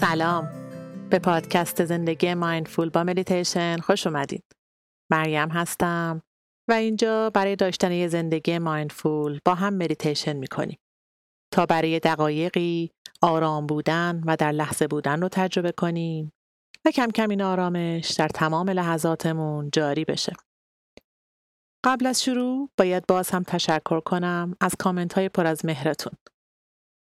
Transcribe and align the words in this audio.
سلام 0.00 0.48
به 1.10 1.18
پادکست 1.18 1.84
زندگی 1.84 2.34
mindful 2.34 2.90
با 2.90 3.04
مدیتیشن 3.04 3.76
خوش 3.76 4.06
اومدید 4.06 4.44
مریم 5.10 5.48
هستم 5.48 6.22
و 6.68 6.72
اینجا 6.72 7.30
برای 7.30 7.56
داشتن 7.56 7.92
یه 7.92 8.08
زندگی 8.08 8.58
mindful 8.58 9.38
با 9.44 9.54
هم 9.54 9.74
مدیتیشن 9.74 10.32
می‌کنیم 10.32 10.78
تا 11.54 11.66
برای 11.66 12.00
دقایقی 12.00 12.90
آرام 13.22 13.66
بودن 13.66 14.22
و 14.26 14.36
در 14.36 14.52
لحظه 14.52 14.86
بودن 14.86 15.22
رو 15.22 15.28
تجربه 15.28 15.72
کنیم 15.72 16.32
و 16.86 16.90
کم 16.90 17.08
کم 17.10 17.30
این 17.30 17.42
آرامش 17.42 18.10
در 18.10 18.28
تمام 18.28 18.70
لحظاتمون 18.70 19.70
جاری 19.72 20.04
بشه. 20.04 20.32
قبل 21.84 22.06
از 22.06 22.22
شروع 22.22 22.70
باید 22.78 23.06
باز 23.06 23.30
هم 23.30 23.42
تشکر 23.42 24.00
کنم 24.00 24.56
از 24.60 24.72
کامنت 24.78 25.12
های 25.12 25.28
پر 25.28 25.46
از 25.46 25.64
مهرتون. 25.64 26.12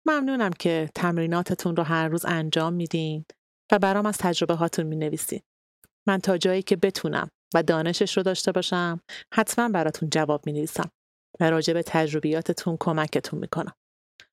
ممنونم 0.08 0.50
که 0.50 0.90
تمریناتتون 0.94 1.76
رو 1.76 1.82
هر 1.82 2.08
روز 2.08 2.24
انجام 2.24 2.72
میدین 2.72 3.24
و 3.72 3.78
برام 3.78 4.06
از 4.06 4.18
تجربه 4.18 4.54
هاتون 4.54 4.86
می 4.86 4.96
نویسین. 4.96 5.40
من 6.08 6.18
تا 6.18 6.38
جایی 6.38 6.62
که 6.62 6.76
بتونم 6.76 7.28
و 7.54 7.62
دانشش 7.62 8.16
رو 8.16 8.22
داشته 8.22 8.52
باشم 8.52 9.00
حتما 9.34 9.68
براتون 9.68 10.10
جواب 10.10 10.46
می 10.46 10.52
نویسم 10.52 10.90
و 11.40 11.50
راجع 11.50 11.72
به 11.72 11.82
تجربیاتتون 11.82 12.76
کمکتون 12.80 13.38
می‌کنم. 13.38 13.72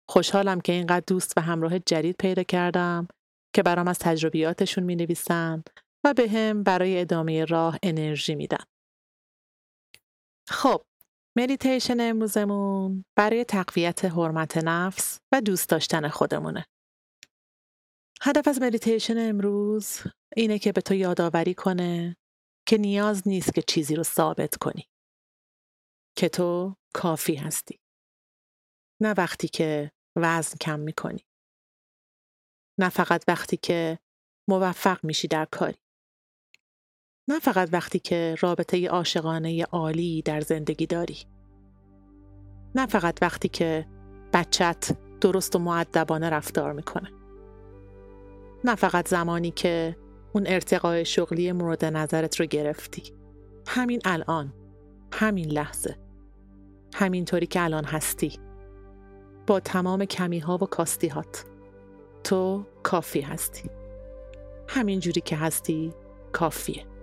خوشحالم 0.09 0.61
که 0.61 0.73
اینقدر 0.73 1.03
دوست 1.07 1.33
و 1.37 1.41
همراه 1.41 1.79
جدید 1.79 2.15
پیدا 2.19 2.43
کردم 2.43 3.07
که 3.55 3.63
برام 3.63 3.87
از 3.87 3.99
تجربیاتشون 3.99 4.83
می 4.83 4.95
نویسن 4.95 5.63
و 6.05 6.13
به 6.13 6.29
هم 6.29 6.63
برای 6.63 7.01
ادامه 7.01 7.45
راه 7.45 7.79
انرژی 7.83 8.35
میدن. 8.35 8.63
خب 10.49 10.81
مدیتیشن 11.37 11.99
امروزمون 11.99 13.05
برای 13.17 13.43
تقویت 13.43 14.05
حرمت 14.05 14.57
نفس 14.57 15.19
و 15.31 15.41
دوست 15.41 15.69
داشتن 15.69 16.07
خودمونه. 16.07 16.65
هدف 18.21 18.47
از 18.47 18.61
مدیتیشن 18.61 19.29
امروز 19.29 20.01
اینه 20.35 20.59
که 20.59 20.71
به 20.71 20.81
تو 20.81 20.93
یادآوری 20.93 21.53
کنه 21.53 22.17
که 22.67 22.77
نیاز 22.77 23.27
نیست 23.27 23.53
که 23.53 23.61
چیزی 23.61 23.95
رو 23.95 24.03
ثابت 24.03 24.55
کنی. 24.55 24.89
که 26.17 26.29
تو 26.29 26.75
کافی 26.93 27.35
هستی. 27.35 27.79
نه 29.01 29.13
وقتی 29.17 29.47
که 29.47 29.91
وزن 30.15 30.57
کم 30.61 30.79
می‌کنی. 30.79 31.25
نه 32.79 32.89
فقط 32.89 33.23
وقتی 33.27 33.57
که 33.57 33.99
موفق 34.49 35.05
میشی 35.05 35.27
در 35.27 35.45
کاری. 35.51 35.84
نه 37.27 37.39
فقط 37.39 37.69
وقتی 37.71 37.99
که 37.99 38.35
رابطه 38.39 38.87
عاشقانه 38.87 39.63
عالی 39.63 40.21
در 40.21 40.41
زندگی 40.41 40.85
داری. 40.85 41.17
نه 42.75 42.85
فقط 42.85 43.19
وقتی 43.21 43.47
که 43.47 43.85
بچت 44.33 44.97
درست 45.21 45.55
و 45.55 45.59
معدبانه 45.59 46.29
رفتار 46.29 46.73
می‌کنه. 46.73 47.11
نه 48.63 48.75
فقط 48.75 49.07
زمانی 49.07 49.51
که 49.51 49.97
اون 50.33 50.43
ارتقای 50.47 51.05
شغلی 51.05 51.51
مورد 51.51 51.85
نظرت 51.85 52.39
رو 52.39 52.45
گرفتی. 52.45 53.13
همین 53.67 54.01
الان. 54.05 54.53
همین 55.13 55.51
لحظه. 55.51 55.97
همینطوری 56.93 57.47
که 57.47 57.63
الان 57.63 57.85
هستی. 57.85 58.39
با 59.47 59.59
تمام 59.59 60.05
کمی 60.05 60.39
ها 60.39 60.57
و 60.61 60.65
کاستی 60.65 61.07
هات. 61.07 61.45
تو 62.23 62.65
کافی 62.83 63.21
هستی. 63.21 63.69
همین 64.67 64.99
جوری 64.99 65.21
که 65.21 65.35
هستی 65.35 65.93
کافیه. 66.31 66.94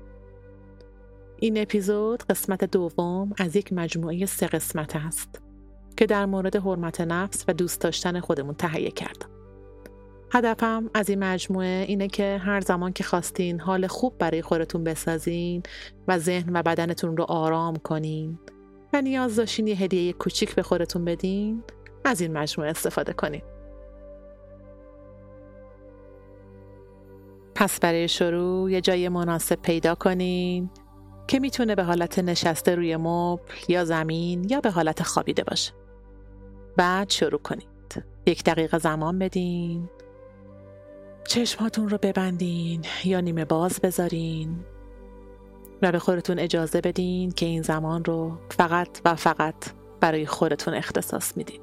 این 1.43 1.63
اپیزود 1.63 2.23
قسمت 2.23 2.65
دوم 2.65 3.33
از 3.39 3.57
یک 3.57 3.73
مجموعه 3.73 4.27
سه 4.27 4.47
قسمت 4.47 4.97
است 4.97 5.43
که 5.97 6.07
در 6.07 6.27
مورد 6.27 6.57
حرمت 6.57 7.01
نفس 7.01 7.45
و 7.49 7.53
دوست 7.53 7.81
داشتن 7.81 8.21
خودمون 8.21 8.55
تهیه 8.55 8.91
کردم. 8.91 9.29
هدفم 10.33 10.91
از 10.95 11.11
این 11.11 11.25
مجموعه 11.25 11.85
اینه 11.89 12.09
که 12.09 12.41
هر 12.45 12.61
زمان 12.61 12.93
که 12.93 13.05
خواستین 13.05 13.61
حال 13.61 13.87
خوب 13.87 14.19
برای 14.19 14.43
خودتون 14.43 14.85
بسازین 14.85 15.63
و 16.09 16.19
ذهن 16.19 16.57
و 16.57 16.63
بدنتون 16.63 17.17
رو 17.17 17.25
آرام 17.25 17.77
کنین 17.77 18.39
و 18.93 19.01
نیاز 19.01 19.37
داشتین 19.37 19.67
یه 19.67 19.77
هدیه 19.77 20.13
کوچیک 20.13 20.55
به 20.55 20.63
خودتون 20.63 21.05
بدین 21.05 21.63
از 22.05 22.21
این 22.21 22.33
مجموعه 22.33 22.71
استفاده 22.71 23.13
کنین. 23.13 23.43
پس 27.55 27.81
برای 27.81 28.09
شروع 28.09 28.71
یه 28.71 28.81
جای 28.81 29.09
مناسب 29.09 29.59
پیدا 29.63 29.95
کنین 29.95 30.71
که 31.27 31.41
می‌تونه 31.41 31.75
به 31.75 31.85
حالت 31.85 32.19
نشسته 32.19 32.75
روی 32.75 32.97
مبل 32.97 33.43
یا 33.69 33.85
زمین 33.85 34.51
یا 34.51 34.61
به 34.61 34.71
حالت 34.71 35.03
خوابیده 35.03 35.45
باشه. 35.45 35.73
بعد 36.77 37.11
شروع 37.11 37.41
کنید. 37.41 38.05
یک 38.27 38.45
دقیقه 38.45 38.79
زمان 38.79 39.19
بدین. 39.19 39.89
چشماتون 41.29 41.89
رو 41.89 41.99
ببندین 42.03 42.85
یا 43.05 43.21
نیمه 43.21 43.45
باز 43.45 43.81
بذارین 43.81 44.65
و 45.83 45.93
به 45.93 45.99
خودتون 45.99 46.39
اجازه 46.39 46.81
بدین 46.81 47.31
که 47.31 47.47
این 47.47 47.63
زمان 47.63 48.05
رو 48.05 48.39
فقط 48.51 49.01
و 49.05 49.15
فقط 49.15 49.55
برای 50.01 50.27
خودتون 50.27 50.75
اختصاص 50.75 51.37
میدین. 51.37 51.61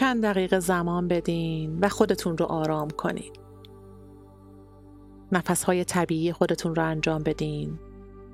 چند 0.00 0.22
دقیقه 0.22 0.60
زمان 0.60 1.08
بدین 1.08 1.78
و 1.80 1.88
خودتون 1.88 2.38
رو 2.38 2.46
آرام 2.46 2.90
کنین. 2.90 3.32
نفسهای 5.32 5.84
طبیعی 5.84 6.32
خودتون 6.32 6.74
رو 6.74 6.84
انجام 6.84 7.22
بدین 7.22 7.78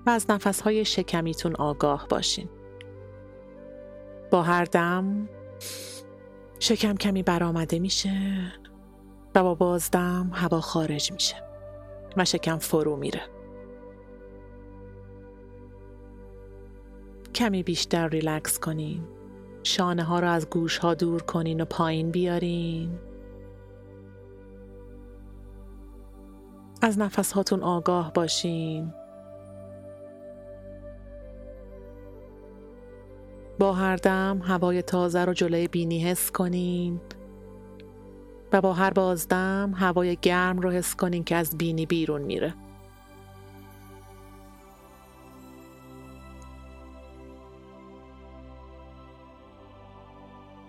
و 0.07 0.11
از 0.11 0.27
نفسهای 0.29 0.85
شکمیتون 0.85 1.57
آگاه 1.57 2.07
باشین. 2.09 2.49
با 4.31 4.43
هر 4.43 4.65
دم 4.65 5.29
شکم 6.59 6.95
کمی 6.95 7.23
برآمده 7.23 7.79
میشه 7.79 8.53
و 9.35 9.43
با 9.43 9.55
بازدم 9.55 10.31
هوا 10.33 10.61
خارج 10.61 11.13
میشه 11.13 11.37
و 12.17 12.25
شکم 12.25 12.59
فرو 12.59 12.97
میره. 12.97 13.23
کمی 17.35 17.63
بیشتر 17.63 18.09
ریلکس 18.09 18.59
کنین. 18.59 19.16
شانه 19.67 20.03
ها 20.03 20.21
رو 20.21 20.29
از 20.29 20.51
گوش 20.51 20.79
ها 20.79 20.95
دور 20.95 21.23
کنین 21.23 21.61
و 21.61 21.65
پایین 21.65 22.11
بیارین. 22.11 22.99
از 26.83 26.99
نفس 26.99 27.33
هاتون 27.33 27.63
آگاه 27.63 28.13
باشین. 28.13 28.93
با 33.59 33.73
هر 33.73 33.97
دم 33.97 34.41
هوای 34.45 34.83
تازه 34.83 35.25
رو 35.25 35.33
جلوی 35.33 35.69
بینی 35.69 36.05
حس 36.05 36.31
کنین 36.31 37.01
و 38.53 38.61
با 38.61 38.73
هر 38.73 38.91
بازدم 38.91 39.73
هوای 39.77 40.17
گرم 40.23 40.61
رو 40.61 40.71
حس 40.71 40.97
کنین 40.97 41.25
که 41.25 41.37
از 41.37 41.59
بینی 41.59 41.87
بیرون 41.87 42.23
میره. 42.23 42.55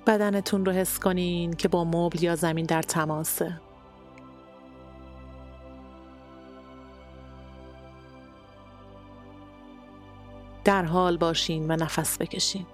بدنتون 0.07 0.65
رو 0.65 0.71
حس 0.71 0.99
کنین 0.99 1.53
که 1.53 1.67
با 1.67 1.83
مبل 1.83 2.23
یا 2.23 2.35
زمین 2.35 2.65
در 2.65 2.81
تماسه. 2.81 3.61
در 10.63 10.85
حال 10.85 11.17
باشین 11.17 11.71
و 11.71 11.75
نفس 11.75 12.17
بکشین. 12.17 12.65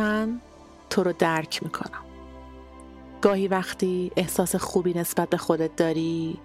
من 0.00 0.40
تو 0.90 1.02
رو 1.02 1.12
درک 1.12 1.62
می‌کنم. 1.62 2.04
گاهی 3.20 3.48
وقتی 3.48 4.12
احساس 4.16 4.56
خوبی 4.56 4.94
نسبت 4.94 5.28
به 5.28 5.36
خودت 5.36 5.76
داری 5.76 6.38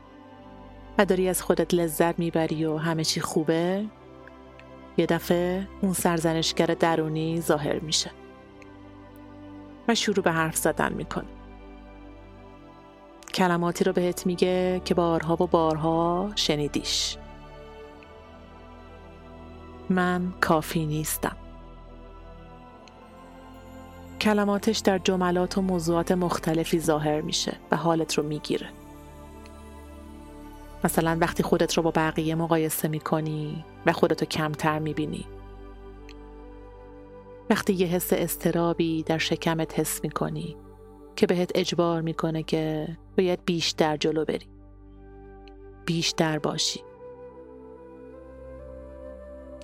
و 0.97 1.05
داری 1.05 1.29
از 1.29 1.41
خودت 1.41 1.73
لذت 1.73 2.19
می‌بری 2.19 2.65
و 2.65 2.77
همه 2.77 3.03
چی 3.03 3.21
خوبه 3.21 3.85
یه 4.97 5.05
دفعه 5.05 5.67
اون 5.81 5.93
سرزنشگر 5.93 6.65
درونی 6.65 7.41
ظاهر 7.41 7.79
میشه 7.79 8.11
و 9.87 9.95
شروع 9.95 10.23
به 10.23 10.31
حرف 10.31 10.55
زدن 10.55 10.93
می‌کنه. 10.93 11.25
کلماتی 13.33 13.83
رو 13.83 13.93
بهت 13.93 14.25
میگه 14.25 14.81
که 14.85 14.93
بارها 14.93 15.33
و 15.33 15.47
بارها 15.47 16.31
شنیدیش. 16.35 17.17
من 19.89 20.33
کافی 20.41 20.85
نیستم. 20.85 21.37
کلماتش 24.25 24.77
در 24.77 24.97
جملات 24.97 25.57
و 25.57 25.61
موضوعات 25.61 26.11
مختلفی 26.11 26.79
ظاهر 26.79 27.21
میشه 27.21 27.57
و 27.71 27.75
حالت 27.75 28.13
رو 28.13 28.23
می‌گیره. 28.23 28.67
مثلا 30.83 31.17
وقتی 31.21 31.43
خودت 31.43 31.73
رو 31.73 31.83
با 31.83 31.91
بقیه 31.91 32.35
مقایسه 32.35 32.87
می‌کنی 32.87 33.65
و 33.85 33.91
خودتو 33.91 34.25
کمتر 34.25 34.79
می‌بینی. 34.79 35.25
وقتی 37.49 37.73
یه 37.73 37.87
حس 37.87 38.13
استرابی 38.13 39.03
در 39.03 39.17
شکمت 39.17 39.79
حس 39.79 40.03
می‌کنی 40.03 40.57
که 41.15 41.27
بهت 41.27 41.51
اجبار 41.55 42.01
می‌کنه 42.01 42.43
که 42.43 42.87
باید 43.17 43.39
بیشتر 43.45 43.97
جلو 43.97 44.25
بری. 44.25 44.47
بیشتر 45.85 46.39
باشی. 46.39 46.79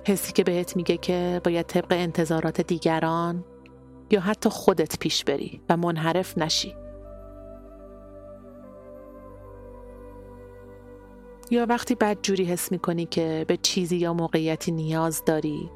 حسی 0.06 0.32
که 0.32 0.44
بهت 0.44 0.76
میگه 0.76 0.96
که 0.96 1.40
باید 1.44 1.66
طبق 1.66 1.86
انتظارات 1.90 2.60
دیگران 2.60 3.44
یا 4.12 4.20
حتی 4.20 4.48
خودت 4.48 4.98
پیش 4.98 5.24
بری 5.24 5.60
و 5.68 5.76
منحرف 5.76 6.38
نشی. 6.38 6.76
یا 11.50 11.66
وقتی 11.68 11.94
بدجوری 11.94 12.44
حس 12.44 12.72
می‌کنی 12.72 13.06
که 13.06 13.44
به 13.48 13.56
چیزی 13.56 13.96
یا 13.96 14.14
موقعیتی 14.14 14.72
نیاز 14.72 15.24
داری 15.24 15.70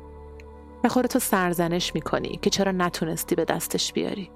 و 0.85 0.89
خودتو 0.89 1.19
سرزنش 1.19 1.95
می‌کنی 1.95 2.39
که 2.43 2.51
چرا 2.51 2.73
نتونستی 2.73 3.35
به 3.35 3.45
دستش 3.45 3.93
بیاری؟ 3.93 4.31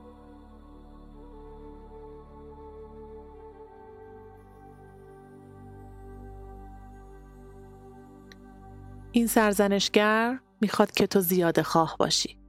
این 9.13 9.27
سرزنشگر 9.27 10.41
می‌خواد 10.61 10.91
که 10.91 11.07
تو 11.07 11.21
زیاده 11.21 11.63
خواه 11.63 11.97
باشی. 11.99 12.40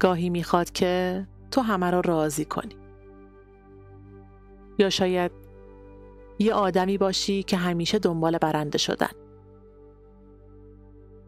گاهی 0.00 0.30
می‌خواد 0.30 0.70
که 0.70 1.26
تو 1.50 1.60
همه 1.60 1.90
را 1.90 2.00
راضی 2.00 2.44
کنی. 2.44 2.76
یا 4.78 4.90
شاید 4.90 5.32
یه 6.38 6.54
آدمی 6.54 6.98
باشی 6.98 7.42
که 7.42 7.56
همیشه 7.56 7.98
دنبال 7.98 8.38
برنده 8.38 8.78
شدن. 8.78 9.10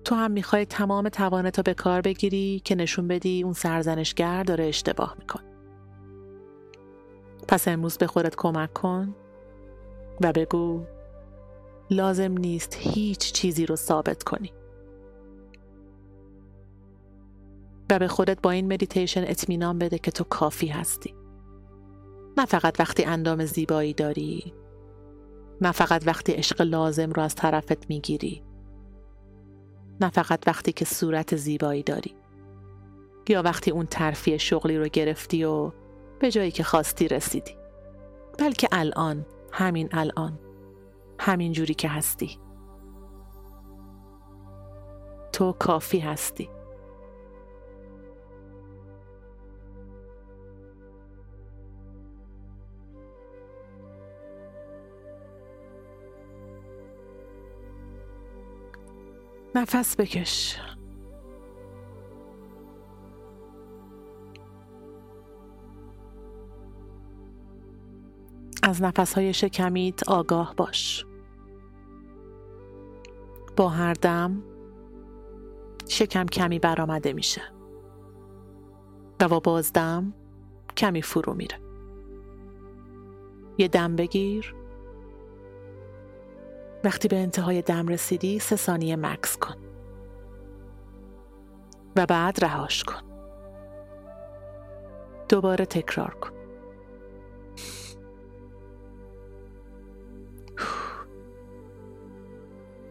تو 0.05 0.15
هم 0.15 0.31
می‌خوای 0.31 0.67
تمام 0.67 1.09
توانتو 1.09 1.63
به 1.63 1.75
کار 1.75 2.01
بگیری 2.01 2.63
که 2.65 2.75
نشون 2.75 3.09
بدی 3.09 3.43
اون 3.43 3.53
سرزنشگر 3.53 4.43
داره 4.43 4.65
اشتباه 4.65 5.17
میکن 5.19 5.41
پس 7.49 7.69
امروز 7.69 7.99
به 7.99 8.07
خودت 8.07 8.37
کمک 8.37 8.73
کن 8.73 9.15
و 10.21 10.33
بگو 10.33 10.85
لازم 11.91 12.33
نیست 12.33 12.77
هیچ 12.81 13.33
چیزی 13.33 13.67
رو 13.67 13.77
ثابت 13.77 14.23
کنی. 14.23 14.53
و 17.93 17.99
به 17.99 18.09
خودت 18.09 18.43
با 18.43 18.51
این 18.51 18.73
مدیتیشن 18.73 19.25
اطمینان 19.27 19.79
بده 19.79 19.99
که 19.99 20.11
تو 20.11 20.25
کافی 20.25 20.67
هستی. 20.67 21.15
نه 22.39 22.45
فقط 22.45 22.81
وقتی 22.81 23.05
اندام 23.05 23.45
زیبایی 23.45 23.95
داری 23.95 24.55
نه 25.61 25.73
فقط 25.73 26.07
وقتی 26.07 26.33
عشق 26.33 26.63
لازم 26.63 27.11
رو 27.11 27.23
از 27.23 27.35
طرفت 27.35 27.91
می‌گیری 27.91 28.43
نه 30.01 30.11
فقط 30.11 30.45
وقتی 30.47 30.73
که 30.73 30.85
صورت 30.85 31.37
زیبایی 31.37 31.83
داری. 31.83 32.15
یا 33.29 33.43
وقتی 33.43 33.71
اون 33.71 33.87
ترفیع 33.87 34.37
شغلی 34.37 34.79
رو 34.79 34.89
گرفتی 34.89 35.45
و 35.45 35.73
به 36.21 36.31
جایی 36.31 36.51
که 36.51 36.63
خواستی 36.63 37.09
رسیدی. 37.09 37.57
بلکه 38.39 38.69
الان 38.73 39.27
همین 39.53 39.89
الان 39.93 40.39
همین 41.21 41.53
جوری 41.53 41.75
که 41.75 41.89
هستی. 41.89 42.39
تو 45.33 45.53
کافی 45.53 45.99
هستی. 45.99 46.49
نفس 59.55 59.97
بکش. 59.97 60.57
از 68.63 68.83
نفسهای 68.83 69.35
شکمیت 69.35 70.09
آگاه 70.09 70.55
باش. 70.57 71.07
با 73.57 73.69
هر 73.69 73.95
دم 73.95 74.43
شکم 75.89 76.27
کمی 76.27 76.59
برآمده 76.59 77.13
میشه 77.13 77.43
و 79.21 79.29
با 79.29 79.41
بازدم 79.41 80.13
کمی 80.77 81.03
فرو 81.03 81.35
میره. 81.35 81.61
یه 83.59 83.69
دم 83.69 83.97
بگیر 83.97 84.62
وقتی 86.85 87.09
به 87.09 87.17
انتهای 87.17 87.63
دم 87.63 87.89
رسیدی 87.89 88.39
سه 88.39 88.57
ثانیه 88.57 88.97
مکس 88.97 89.37
کن. 89.37 89.55
و 91.97 92.07
بعد 92.07 92.45
رهاش 92.45 92.85
کن. 92.85 93.03
دوباره 95.29 95.67
تکرار 95.67 96.15
کن. 96.15 96.33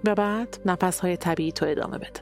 و 0.05 0.15
بعد 0.15 0.61
نفس 0.65 0.99
های 0.99 1.17
طبیعی 1.17 1.51
تو 1.51 1.65
ادامه 1.69 1.97
بده. 1.97 2.21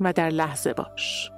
و 0.00 0.12
در 0.12 0.30
لحظه 0.30 0.72
باش. 0.72 1.30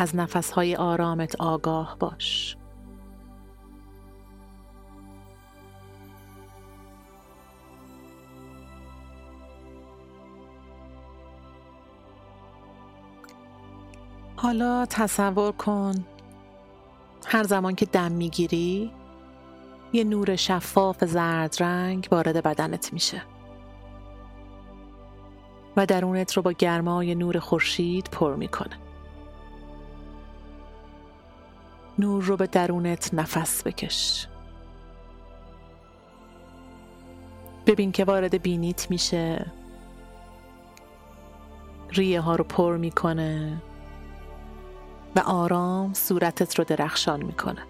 از 0.00 0.16
نفسهای 0.16 0.76
آرامت 0.76 1.36
آگاه 1.40 1.96
باش. 1.98 2.56
حالا 14.36 14.86
تصور 14.86 15.52
کن 15.52 15.94
هر 17.26 17.42
زمان 17.42 17.74
که 17.74 17.86
دم 17.86 18.12
می‌گیری 18.12 18.92
یه 19.92 20.04
نور 20.04 20.36
شفاف 20.36 21.04
زرد 21.04 21.56
رنگ 21.60 22.08
وارد 22.10 22.42
بدنت 22.42 22.92
میشه. 22.92 23.22
و 25.76 25.86
درونت 25.86 26.32
رو 26.32 26.42
با 26.42 26.52
گرمای 26.52 27.14
نور 27.14 27.38
خورشید 27.38 28.08
پر 28.12 28.34
می‌کنه. 28.34 28.87
نور 31.98 32.24
رو 32.24 32.36
به 32.36 32.46
درونت 32.46 33.14
نفس 33.14 33.62
بکش. 33.66 34.28
ببین 37.66 37.92
که 37.92 38.04
وارد 38.04 38.42
بینیت 38.42 38.90
میشه. 38.90 39.52
ریه 41.90 42.20
ها 42.20 42.36
رو 42.36 42.44
پر 42.44 42.76
می‌کنه 42.76 43.62
و 45.16 45.20
آرام 45.20 45.92
صورتت 45.94 46.58
رو 46.58 46.64
درخشان 46.64 47.22
می‌کنه. 47.22 47.62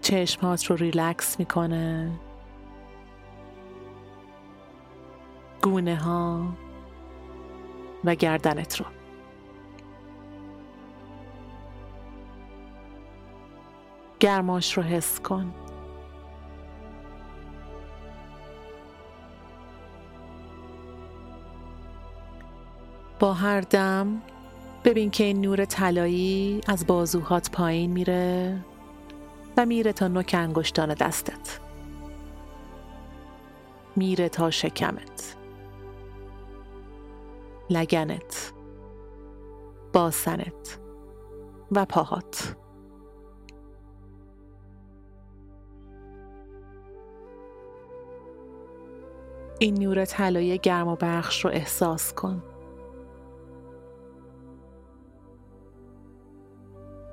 چشمات 0.00 0.64
رو 0.64 0.76
ریلکس 0.76 1.38
می‌کنه. 1.38 2.10
گونه 5.62 5.96
ها 5.96 6.52
و 8.04 8.14
گردنت 8.14 8.80
رو. 8.80 8.86
گرماش 14.20 14.76
رو 14.76 14.82
حس 14.82 15.20
کن. 15.20 15.54
با 23.18 23.34
هر 23.34 23.60
دم 23.60 24.22
ببین 24.84 25.10
که 25.10 25.24
این 25.24 25.40
نور 25.40 25.64
طلایی 25.64 26.60
از 26.66 26.86
بازوهات 26.86 27.50
پایین 27.50 27.90
میره 27.90 28.58
و 29.56 29.66
میره 29.66 29.92
تا 29.92 30.08
نوک 30.08 30.34
انگشتان 30.38 30.94
دستت. 30.94 31.60
میره 33.96 34.28
تا 34.28 34.50
شکمت. 34.50 35.36
لگنت 37.70 38.52
باسنت 39.92 40.78
و 41.72 41.84
پاهات. 41.84 42.56
این 49.62 49.82
نور 49.82 50.04
طلایی 50.04 50.58
گرم 50.58 50.88
و 50.88 50.96
بخش 51.00 51.44
رو 51.44 51.50
احساس 51.50 52.12
کن. 52.12 52.42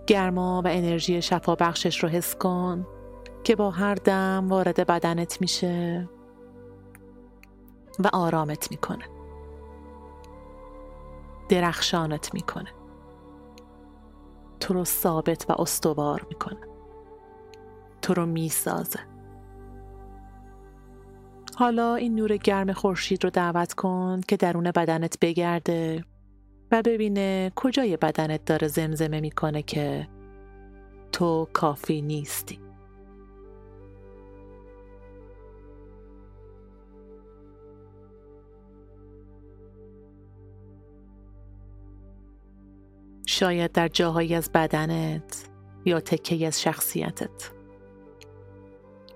گرما 0.07 0.61
و 0.65 0.67
انرژی 0.67 1.21
شفا 1.21 1.55
بخشش 1.55 2.03
رو 2.03 2.09
حس 2.09 2.35
کن 2.35 2.87
که 3.43 3.55
با 3.55 3.71
هر 3.71 3.95
دم 3.95 4.47
وارد 4.49 4.87
بدنت 4.87 5.41
میشه 5.41 6.09
و 7.99 8.09
آرامت 8.13 8.71
می‌کنه. 8.71 9.05
درخشانت 11.49 12.33
می‌کنه. 12.33 12.69
تو 14.59 14.73
رو 14.73 14.83
ثابت 14.83 15.45
و 15.49 15.61
استوار 15.61 16.25
می‌کنه. 16.29 16.67
تو 18.01 18.13
رو 18.13 18.25
می‌سازه. 18.25 18.99
حالا 21.59 21.95
این 21.95 22.15
نور 22.15 22.37
گرم 22.37 22.73
خورشید 22.73 23.23
رو 23.23 23.29
دعوت 23.29 23.73
کن 23.73 24.21
که 24.27 24.37
درون 24.37 24.71
بدنت 24.71 25.17
بگرده 25.21 26.05
و 26.71 26.81
ببینه 26.85 27.51
کجای 27.55 27.97
بدنت 27.97 28.45
داره 28.45 28.67
زمزمه 28.67 29.21
می‌کنه 29.21 29.61
که 29.61 30.07
تو 31.11 31.47
کافی 31.53 32.01
نیستی. 32.01 32.59
شاید 43.25 43.71
در 43.71 43.87
جاهایی 43.87 44.35
از 44.35 44.51
بدنت 44.51 45.49
یا 45.85 45.99
تکه 45.99 46.47
از 46.47 46.61
شخصیتت. 46.61 47.56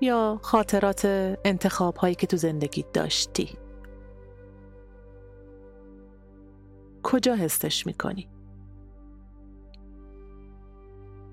یا 0.02 0.40
خاطرات 0.42 1.06
انتخاب 1.46 1.96
هایی 1.96 2.16
که 2.16 2.28
تو 2.28 2.38
زندگیت 2.38 2.92
داشتی 2.92 3.58
کجا 7.04 7.36
حسش 7.36 7.88
می‌کنی؟ 7.88 8.30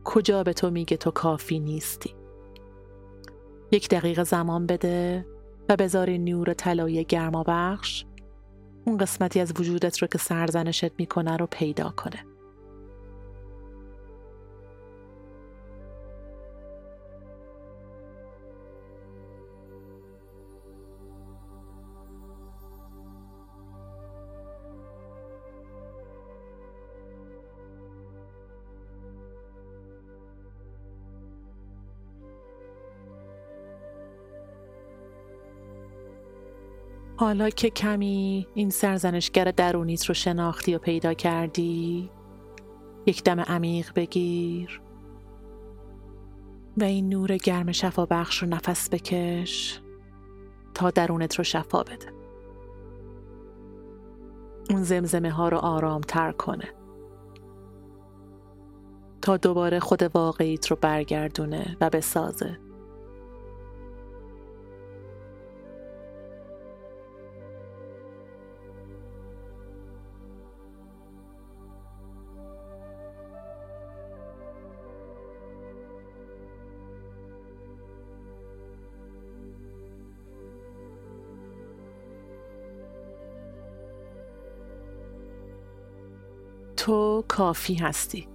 کجا 0.04 0.42
به 0.42 0.52
تو 0.52 0.70
میگه 0.70 0.96
تو 0.96 1.10
کافی 1.10 1.60
نیستی؟ 1.60 2.14
یک 3.72 3.88
دقیقه 3.88 4.24
زمان 4.24 4.66
بده 4.66 5.26
و 5.68 5.76
بذار 5.76 6.10
نور 6.10 6.54
طلایی 6.54 7.04
گرما 7.04 7.44
بخش 7.46 8.04
اون 8.84 8.96
قسمتی 8.96 9.40
از 9.40 9.52
وجودت 9.60 9.98
رو 9.98 10.08
که 10.08 10.18
سرزنشت 10.18 10.92
می‌کنه 10.98 11.36
رو 11.36 11.46
پیدا 11.46 11.90
کنه. 11.90 12.27
حالا 37.20 37.50
که 37.50 37.70
کمی 37.70 38.46
این 38.54 38.70
سرزنشگر 38.70 39.44
درونیت 39.44 40.04
رو 40.04 40.14
شناختی 40.14 40.74
و 40.74 40.78
پیدا 40.78 41.14
کردی 41.14 42.10
یک 43.06 43.24
دم 43.24 43.40
عمیق 43.40 43.92
بگیر 43.94 44.80
و 46.76 46.84
این 46.84 47.08
نور 47.08 47.36
گرم 47.36 47.72
شفا 47.72 48.06
بخش 48.06 48.42
رو 48.42 48.48
نفس 48.48 48.88
بکش 48.90 49.80
تا 50.74 50.90
درونت 50.90 51.34
رو 51.34 51.44
شفا 51.44 51.82
بده. 51.82 52.12
اون 54.70 54.82
زمزمه 54.82 55.30
ها 55.30 55.48
رو 55.48 55.58
آرام 55.58 56.00
تر 56.00 56.32
کنه. 56.32 56.68
تا 59.22 59.36
دوباره 59.36 59.80
خود 59.80 60.02
واقعیت 60.14 60.66
رو 60.66 60.78
برگردونه 60.80 61.76
و 61.80 61.90
بسازه. 61.90 62.58
تو 86.78 87.24
کافی 87.28 87.74
هستی. 87.74 88.28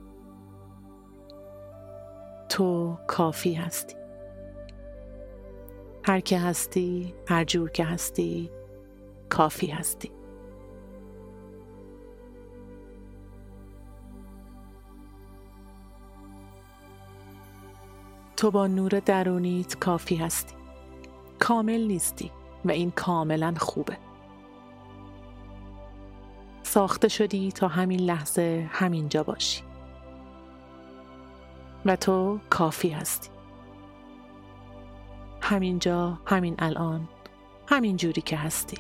تو 2.50 2.97
کافی 3.07 3.53
هستی. 3.53 3.95
هر 6.03 6.19
که 6.19 6.39
هستی 6.39 7.13
هر 7.27 7.43
جور 7.43 7.69
که 7.69 7.85
هستی 7.85 8.51
کافی 9.29 9.67
هستی. 9.67 10.12
تو 18.38 18.51
با 18.51 18.67
نور 18.67 19.00
درونیت 19.00 19.79
کافی 19.79 20.15
هستی. 20.15 20.55
کامل 21.39 21.81
نیستی 21.81 22.31
و 22.65 22.71
این 22.71 22.91
کاملا 22.91 23.53
خوبه. 23.57 24.12
ساخته 26.74 27.08
شدی 27.08 27.51
تا 27.51 27.68
همین 27.68 28.00
لحظه 28.00 28.70
همینجا 28.72 29.24
باشی. 29.24 29.62
و 31.86 31.96
تو 31.96 32.39
کافی 32.50 32.89
هستی. 32.89 33.30
همینجا 35.42 36.20
همین 36.25 36.56
الان 36.60 37.10
همین 37.68 37.98
جوری 37.98 38.22
که 38.22 38.38
هستی. 38.38 38.77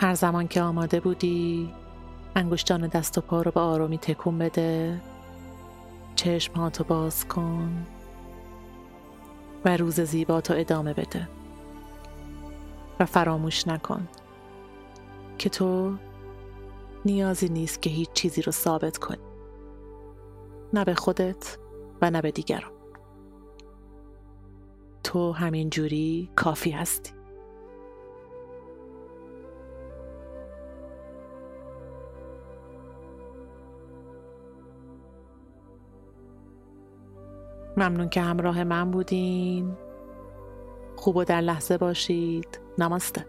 هر 0.00 0.14
زمان 0.14 0.48
که 0.48 0.62
آماده 0.62 1.00
بودی 1.00 1.74
انگشتان 2.36 2.86
دست 2.86 3.18
و 3.18 3.20
پا 3.20 3.42
رو 3.42 3.50
به 3.50 3.60
آرامی 3.60 3.98
تکون 3.98 4.38
بده. 4.38 5.00
چشم 6.16 6.70
باز 6.88 7.28
کن 7.28 7.86
و 9.64 9.76
روز 9.76 10.00
زیبا 10.00 10.40
تو 10.40 10.54
ادامه 10.56 10.94
بده. 10.94 11.28
و 13.00 13.06
فراموش 13.06 13.68
نکن 13.68 14.08
که 15.38 15.48
تو 15.48 15.96
نیازی 17.04 17.48
نیست 17.48 17.82
که 17.82 17.90
هیچ 17.90 18.12
چیزی 18.12 18.42
رو 18.42 18.52
ثابت 18.52 18.98
کنی. 18.98 19.22
نه 20.72 20.84
به 20.84 20.94
خودت 20.94 21.58
و 22.02 22.10
نه 22.10 22.22
به 22.22 22.30
دیگران. 22.30 22.72
تو 25.04 25.32
همین 25.32 25.70
جوری 25.70 26.30
کافی 26.36 26.70
هستی. 26.70 27.19
ممنون 37.76 38.08
که 38.08 38.20
همراه 38.20 38.64
من 38.64 38.90
بودین. 38.90 39.76
خوب 40.96 41.16
و 41.16 41.24
در 41.24 41.40
لحظه 41.40 41.78
باشید. 41.78 42.60
نماسته. 42.78 43.26